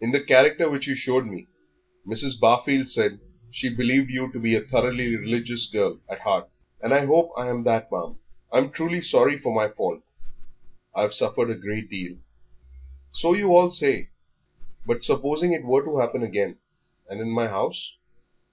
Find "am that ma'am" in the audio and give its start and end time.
7.48-8.20